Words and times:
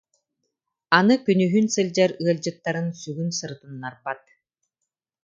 Аны 0.99 1.15
күнүһүн 1.25 1.65
сылдьар 1.75 2.11
ыалдьыттарын 2.23 2.87
сүгүн 3.01 3.29
сырытыннарбат 3.37 4.23